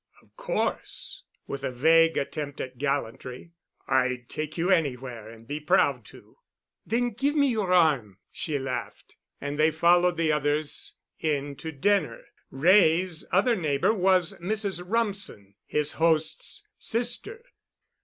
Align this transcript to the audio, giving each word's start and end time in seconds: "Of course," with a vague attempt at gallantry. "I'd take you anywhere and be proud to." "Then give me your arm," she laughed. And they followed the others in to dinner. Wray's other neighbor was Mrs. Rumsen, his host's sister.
"Of 0.19 0.35
course," 0.35 1.21
with 1.45 1.63
a 1.63 1.71
vague 1.71 2.17
attempt 2.17 2.59
at 2.59 2.79
gallantry. 2.79 3.51
"I'd 3.87 4.29
take 4.29 4.57
you 4.57 4.71
anywhere 4.71 5.29
and 5.29 5.45
be 5.47 5.59
proud 5.59 6.05
to." 6.05 6.37
"Then 6.87 7.11
give 7.11 7.35
me 7.35 7.49
your 7.49 7.71
arm," 7.71 8.17
she 8.31 8.57
laughed. 8.57 9.15
And 9.39 9.59
they 9.59 9.69
followed 9.69 10.17
the 10.17 10.31
others 10.31 10.95
in 11.19 11.55
to 11.57 11.71
dinner. 11.71 12.23
Wray's 12.49 13.27
other 13.31 13.55
neighbor 13.55 13.93
was 13.93 14.39
Mrs. 14.39 14.81
Rumsen, 14.89 15.53
his 15.67 15.91
host's 15.91 16.65
sister. 16.79 17.45